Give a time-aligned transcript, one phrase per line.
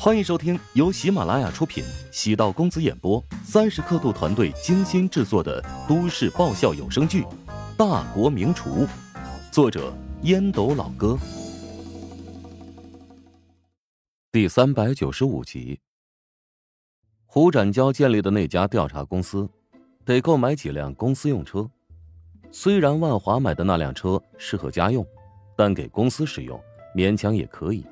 [0.00, 7.22] 欢迎收听由喜马拉雅出品、喜道公子演播、三十刻度团队精心制作的都市爆笑有声剧
[7.76, 8.86] 《大国名厨》，
[9.50, 9.92] 作者
[10.22, 11.18] 烟斗老哥，
[14.30, 15.80] 第三百九十五集。
[17.26, 19.48] 胡展娇建立的那家调查公司，
[20.04, 21.68] 得购买几辆公司用车。
[22.52, 25.04] 虽然万华买的那辆车适合家用，
[25.56, 26.58] 但给公司使用
[26.94, 27.84] 勉强也可以。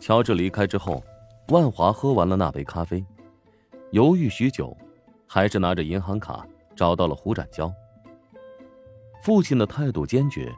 [0.00, 1.04] 乔治离开之后，
[1.48, 3.04] 万华喝完了那杯咖啡，
[3.90, 4.74] 犹豫许久，
[5.26, 7.70] 还是拿着银行卡找到了胡展娇。
[9.22, 10.50] 父亲的态度坚决，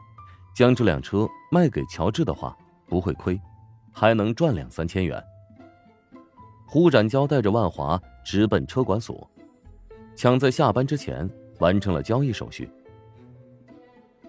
[0.55, 3.39] 将这辆车卖给乔治的话不会亏，
[3.91, 5.21] 还能赚两三千元。
[6.65, 9.29] 胡展娇带着万华直奔车管所，
[10.15, 11.29] 抢在下班之前
[11.59, 12.69] 完成了交易手续。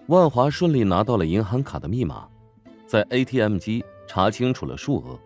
[0.07, 2.27] 万华顺利拿到了银行卡的密码，
[2.85, 3.81] 在 ATM 机。
[4.07, 5.19] 查清楚了数额，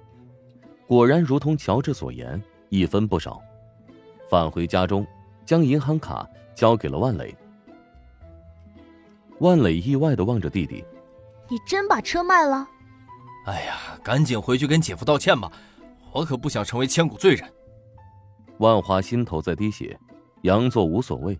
[0.87, 3.41] 果然如同乔治所言，一分不少。
[4.29, 5.05] 返回家中，
[5.45, 7.35] 将银行卡交给了万磊。
[9.39, 10.83] 万磊意外的望着弟弟
[11.49, 12.67] ：“你真把车卖了
[13.47, 15.51] ？”“哎呀，赶紧回去跟姐夫道歉吧，
[16.11, 17.51] 我可不想成为千古罪人。”
[18.59, 19.97] 万华心头在滴血，
[20.43, 21.39] 佯作无所谓。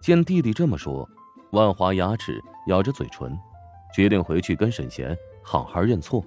[0.00, 1.08] 见弟弟这么说，
[1.50, 3.36] 万华牙齿咬着嘴唇，
[3.92, 5.16] 决定回去跟沈贤。
[5.48, 6.24] 好好认错。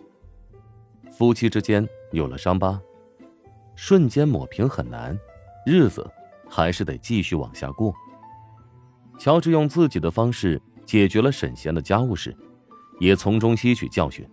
[1.12, 2.80] 夫妻之间有了伤疤，
[3.76, 5.20] 瞬间抹平很难，
[5.66, 6.10] 日子
[6.48, 7.94] 还是得继续往下过。
[9.18, 12.34] 乔治用自己的方式解决了沈贤的家务事，
[12.98, 14.26] 也从中吸取教训。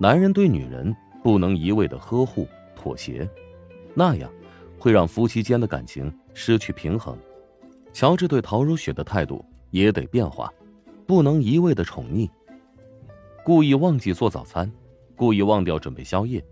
[0.00, 3.28] 男人对女人不能一味的呵护妥协，
[3.92, 4.32] 那样
[4.78, 7.14] 会让夫妻间的感情失去平衡。
[7.92, 10.50] 乔治对陶如雪的态度也得变化，
[11.06, 12.30] 不能一味的宠溺。
[13.46, 14.68] 故意忘记做早餐，
[15.14, 16.44] 故意忘掉准备宵夜，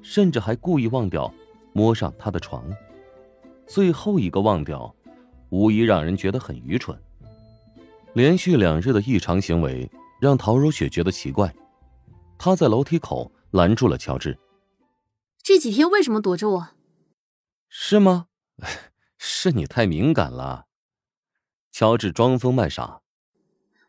[0.00, 1.28] 甚至还故意忘掉
[1.72, 2.64] 摸上他的床。
[3.66, 4.94] 最后一个忘掉，
[5.48, 6.96] 无疑让人觉得很愚蠢。
[8.12, 11.52] 连续两日的异常行为让陶如雪觉得奇怪，
[12.38, 14.38] 她在楼梯口拦住了乔治
[15.42, 16.68] ：“这几天为什么躲着我？
[17.68, 18.26] 是吗？
[19.18, 20.66] 是你太敏感了。”
[21.72, 23.00] 乔治装疯卖傻：“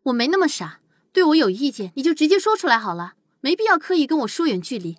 [0.05, 0.79] 我没那么傻。”
[1.13, 4.97] 对我有意见，你就直接说出来好了，没必要刻意跟我疏远距离。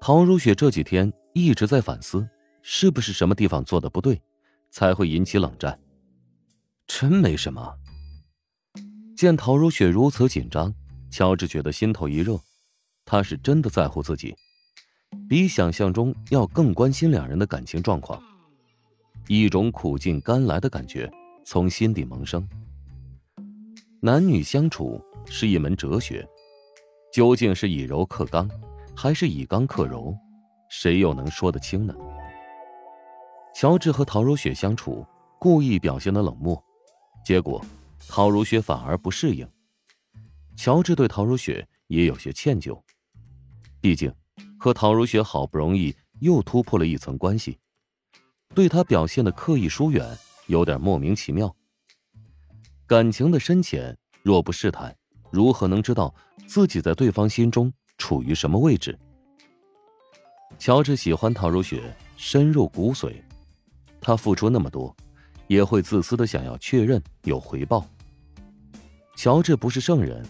[0.00, 2.28] 陶如雪这几天一直在反思，
[2.62, 4.20] 是不是什么地方做的不对，
[4.70, 5.78] 才会引起冷战。
[6.86, 7.74] 真没什么。
[9.16, 10.74] 见陶如雪如此紧张，
[11.10, 12.38] 乔治觉得心头一热，
[13.06, 14.36] 他是真的在乎自己，
[15.28, 18.22] 比想象中要更关心两人的感情状况。
[19.26, 21.10] 一种苦尽甘来的感觉
[21.44, 22.46] 从心底萌生。
[24.06, 26.24] 男女相处是一门哲学，
[27.12, 28.48] 究竟是以柔克刚，
[28.94, 30.16] 还是以刚克柔，
[30.70, 31.92] 谁又能说得清呢？
[33.52, 35.04] 乔治和陶如雪相处，
[35.40, 36.56] 故意表现的冷漠，
[37.24, 37.60] 结果
[38.08, 39.44] 陶如雪反而不适应。
[40.56, 42.80] 乔治对陶如雪也有些歉疚，
[43.80, 44.14] 毕竟
[44.56, 47.58] 和陶如雪好不容易又突破了一层关系，
[48.54, 50.16] 对他表现的刻意疏远，
[50.46, 51.52] 有点莫名其妙。
[52.88, 54.94] 感情的深浅，若不试探，
[55.32, 56.14] 如何能知道
[56.46, 58.96] 自己在对方心中处于什么位置？
[60.56, 63.12] 乔治喜欢陶如雪，深入骨髓。
[64.00, 64.94] 他付出那么多，
[65.48, 67.84] 也会自私的想要确认有回报。
[69.16, 70.24] 乔治不是圣人，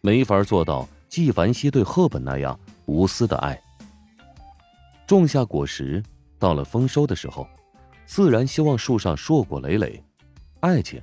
[0.00, 3.60] 没法做到纪梵希对赫本那样无私的爱。
[5.06, 6.02] 种下果实，
[6.38, 7.46] 到了丰收的时候，
[8.06, 10.02] 自然希望树上硕果累累。
[10.60, 10.98] 爱情。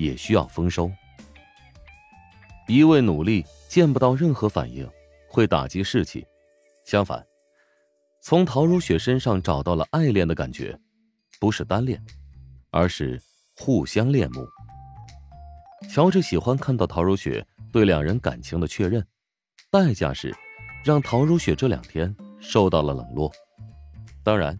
[0.00, 0.90] 也需要丰收。
[2.66, 4.88] 一味努力见不到任何反应，
[5.28, 6.26] 会打击士气。
[6.84, 7.24] 相反，
[8.22, 10.78] 从陶如雪身上找到了爱恋的感觉，
[11.38, 12.02] 不是单恋，
[12.70, 13.20] 而是
[13.56, 14.46] 互相恋慕。
[15.90, 19.06] 乔治喜欢看到陶如雪对两人感情的确认，
[19.70, 20.34] 代价是
[20.82, 23.30] 让陶如雪这两天受到了冷落。
[24.22, 24.58] 当然，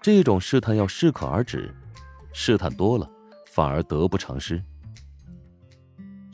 [0.00, 1.74] 这种试探要适可而止，
[2.32, 3.10] 试探多了
[3.46, 4.62] 反而得不偿失。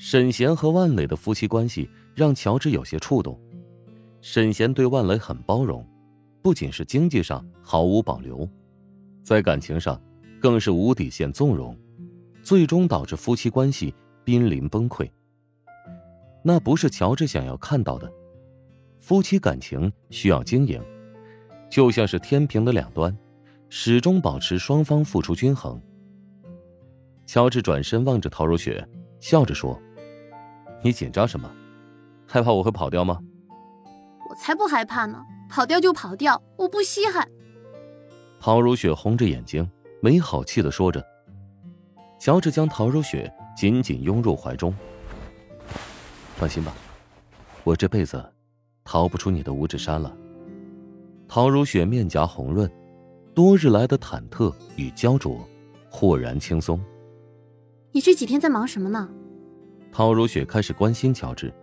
[0.06, 3.40] 沈贤和万磊的夫妻关系让乔治有些触动。
[4.20, 5.82] 沈贤对万磊很包容，
[6.42, 8.46] 不仅是经济上毫无保留，
[9.22, 9.98] 在感情上
[10.38, 11.74] 更是无底线纵容，
[12.42, 15.10] 最终导致夫妻关系濒临崩溃。
[16.42, 18.12] 那不是乔治想要看到的。
[18.98, 20.82] 夫妻感情需要经营，
[21.70, 23.16] 就像是天平的两端，
[23.70, 25.80] 始终保持双方付出均衡。
[27.24, 28.86] 乔治转身望着陶如雪，
[29.18, 29.80] 笑着说。
[30.84, 31.50] 你紧张什么？
[32.26, 33.18] 害怕我会跑掉吗？
[34.28, 35.18] 我才不害怕呢！
[35.48, 37.26] 跑掉就跑掉，我不稀罕。
[38.38, 39.68] 陶如雪红着眼睛，
[40.02, 41.04] 没好气的说着。
[42.18, 44.74] 乔治将陶如雪紧紧拥入怀中。
[46.36, 46.74] 放心吧，
[47.62, 48.22] 我这辈子
[48.84, 50.14] 逃不出你的五指山了。
[51.28, 52.70] 陶如雪面颊红润，
[53.34, 55.48] 多日来的忐忑与焦灼
[55.90, 56.78] 豁然轻松。
[57.92, 59.08] 你这几天在忙什么呢？
[59.94, 61.54] 陶如雪开始关心乔治。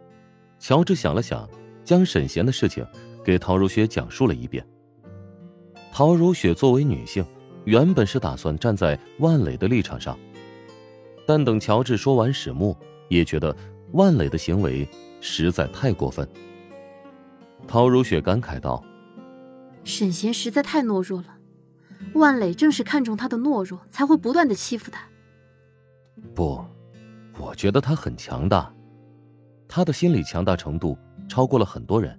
[0.57, 1.47] 乔治想了想，
[1.83, 2.85] 将沈贤的事情
[3.25, 4.65] 给陶如雪讲述了一遍。
[5.91, 7.25] 陶如雪作为女性，
[7.65, 10.17] 原本是打算站在万磊的立场上，
[11.27, 12.73] 但等乔治说完始末，
[13.09, 13.53] 也觉得
[13.91, 14.87] 万磊的行为
[15.19, 16.25] 实在太过分。
[17.67, 18.81] 陶如雪感慨道
[19.83, 21.35] ：“沈贤实在太懦弱了，
[22.13, 25.03] 万磊正是看中他的懦弱，才会不断的欺负他。”
[26.33, 26.63] 不，
[27.37, 28.71] 我觉得他很强大，
[29.67, 30.97] 他的心理强大程度
[31.27, 32.17] 超过了很多人。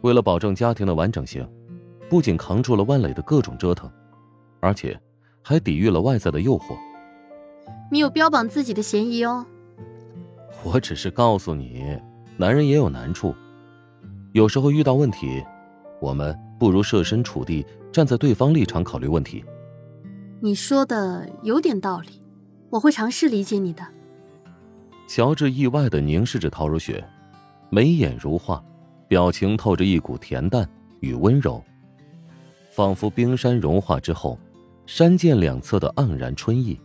[0.00, 1.48] 为了保证家庭的完整性，
[2.08, 3.90] 不仅扛住了万磊的各种折腾，
[4.60, 4.98] 而且
[5.42, 6.76] 还抵御了外在的诱惑。
[7.90, 9.46] 你有标榜自己的嫌疑哦。
[10.64, 11.98] 我只是告诉你，
[12.36, 13.34] 男人也有难处，
[14.32, 15.44] 有时候遇到问题，
[16.00, 19.44] 我们不如设身处地站在对方立场考虑问题。
[20.40, 22.21] 你说的有点道理。
[22.72, 23.86] 我会尝试理解你的。
[25.06, 27.06] 乔治意外的凝视着陶如雪，
[27.68, 28.64] 眉眼如画，
[29.06, 30.66] 表情透着一股恬淡
[31.00, 31.62] 与温柔，
[32.70, 34.38] 仿佛冰山融化之后，
[34.86, 36.80] 山涧两侧的盎然春意。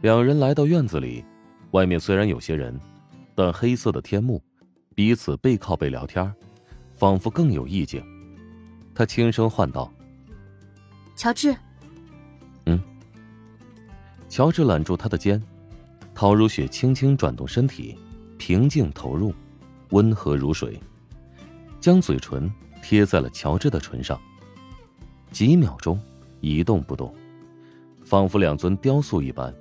[0.00, 1.22] 两人来到院子里，
[1.72, 2.80] 外面虽然有些人，
[3.34, 4.42] 但黑色的天幕，
[4.94, 6.34] 彼此背靠背聊天，
[6.94, 8.02] 仿佛更有意境。
[8.94, 9.92] 他轻声唤道
[11.14, 11.54] ：“乔治。”
[14.28, 15.42] 乔治揽住她的肩，
[16.14, 17.96] 陶如雪轻轻转动身体，
[18.38, 19.32] 平静投入，
[19.90, 20.78] 温和如水，
[21.80, 22.52] 将嘴唇
[22.82, 24.20] 贴在了乔治的唇上。
[25.30, 26.00] 几秒钟，
[26.40, 27.14] 一动不动，
[28.04, 29.54] 仿佛两尊雕塑一般。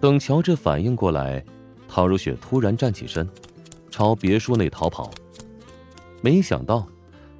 [0.00, 1.44] 等乔治反应过来，
[1.88, 3.28] 陶如雪突然站起身，
[3.90, 5.10] 朝别墅内逃跑。
[6.20, 6.86] 没想到，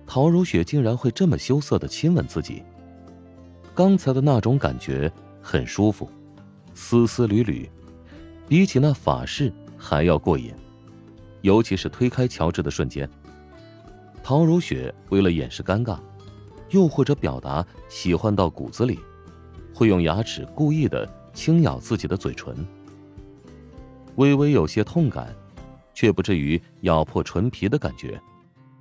[0.07, 2.63] 陶如雪竟然会这么羞涩的亲吻自己。
[3.75, 5.11] 刚才的那种感觉。
[5.43, 6.09] 很舒服，
[6.73, 7.69] 丝丝缕缕，
[8.49, 10.55] 比起那法式还要过瘾。
[11.41, 13.09] 尤其是推开乔治的瞬间，
[14.23, 15.99] 陶如雪为了掩饰尴尬，
[16.71, 19.01] 又或者表达喜欢到骨子里，
[19.75, 22.65] 会用牙齿故意的轻咬自己的嘴唇，
[24.15, 25.35] 微微有些痛感，
[25.93, 28.21] 却不至于咬破唇皮的感觉，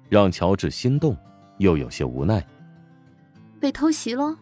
[0.07, 1.17] 让乔治心动，
[1.57, 2.45] 又有些无奈。
[3.59, 4.37] 被偷袭了。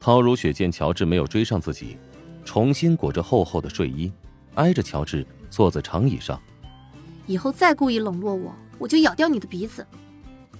[0.00, 1.96] 陶如雪见乔治没有追上自己，
[2.44, 4.12] 重新裹着厚厚的睡衣，
[4.54, 6.40] 挨着乔治坐在长椅上。
[7.26, 9.86] 以后再故意冷落我，我就咬掉你的鼻子。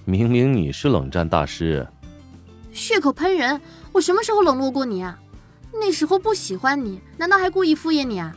[0.05, 1.87] 明明你是冷战大师，
[2.73, 3.61] 血口喷人！
[3.93, 5.19] 我什么时候冷落过你啊？
[5.73, 8.37] 那时候不喜欢你，难道还故意敷衍你啊？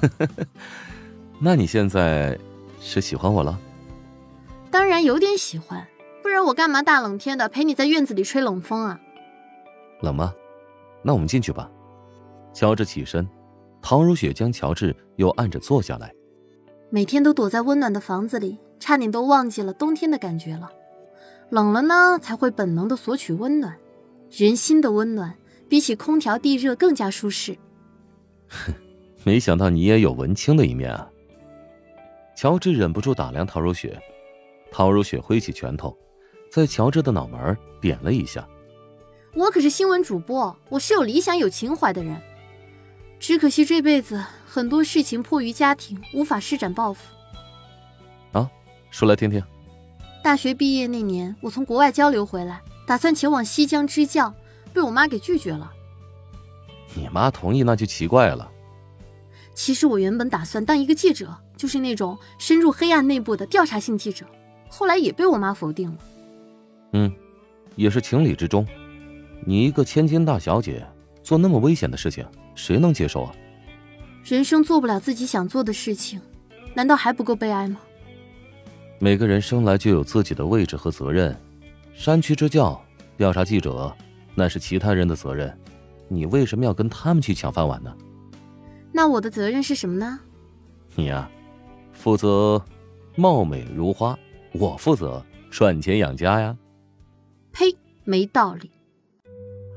[1.38, 2.38] 那你现在
[2.80, 3.58] 是喜欢我了？
[4.70, 5.86] 当然有点喜欢，
[6.22, 9.00] 不然我干嘛大冷天的陪你在院子里吹冷风啊？
[10.00, 10.34] 冷吗？
[11.02, 11.70] 那我们进去吧。
[12.52, 13.28] 乔治起身，
[13.82, 16.14] 陶如雪将乔治又按着坐下来。
[16.90, 20.70] 每天都躲在温暖的房子里，差点都忘记了冬天的感觉了。
[21.50, 23.76] 冷了呢，才会本能的索取温暖。
[24.30, 25.36] 人心的温暖，
[25.68, 27.56] 比起空调地热更加舒适。
[28.48, 28.72] 哼，
[29.24, 31.10] 没想到你也有文青的一面啊。
[32.36, 34.00] 乔治忍不住打量陶如雪，
[34.70, 35.96] 陶如雪挥起拳头，
[36.50, 38.46] 在乔治的脑门点了一下。
[39.34, 42.16] 我可是新闻主播，我是有理想、有情怀的人。
[43.18, 47.02] 只可惜这辈子很多事情迫于家庭，无法施展抱负。
[48.32, 48.48] 啊，
[48.90, 49.42] 说来听听。
[50.22, 54.32] 大学毕业那年，我从国外交流回来，打算前往西江支教，
[54.72, 55.72] 被我妈给拒绝了。
[56.94, 58.48] 你妈同意那就奇怪了。
[59.52, 64.24] 其实我原本打算当一个记者，就是那种深入黑暗内部的调查性记者，
[64.68, 65.98] 后来也被我妈否定了。
[66.92, 67.12] 嗯，
[67.74, 68.64] 也是情理之中。
[69.44, 70.86] 你一个千金大小姐
[71.22, 73.34] 做那么危险的事情，谁能接受啊？
[74.24, 76.20] 人生做不了自己想做的事情，
[76.74, 77.78] 难道还不够悲哀吗？
[78.98, 81.36] 每个人生来就有自己的位置和责任，
[81.92, 82.82] 山区支教、
[83.18, 83.94] 调查记者，
[84.34, 85.54] 那是其他人的责任，
[86.08, 87.94] 你为什么要跟他们去抢饭碗呢？
[88.92, 90.18] 那我的责任是什么呢？
[90.94, 91.28] 你呀，
[91.92, 92.64] 负责
[93.14, 94.18] 貌美如花，
[94.52, 96.56] 我负责赚钱养家呀。
[97.52, 98.70] 呸，没道理。